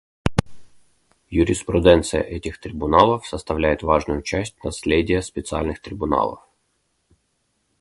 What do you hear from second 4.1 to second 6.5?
часть наследия специальных трибуналов.